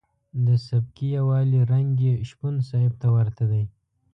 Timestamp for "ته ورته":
3.01-3.43